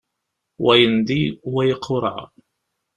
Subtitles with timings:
[0.63, 1.21] Wa yendi,
[1.53, 2.17] wa iqureɛ.